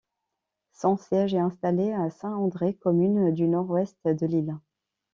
Son 0.71 0.97
siège 0.97 1.35
est 1.35 1.39
installé 1.39 1.91
à 1.93 2.09
Saint-André, 2.09 2.73
commune 2.73 3.31
du 3.31 3.47
nord-est 3.47 4.03
de 4.07 4.25
l'île. 4.25 4.57